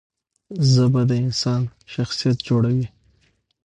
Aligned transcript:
ژبه 0.71 1.01
د 1.09 1.11
انسان 1.25 1.61
شخصیت 1.93 2.37
جوړوي. 2.47 2.87